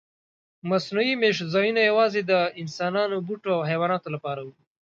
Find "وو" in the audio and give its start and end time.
4.43-4.53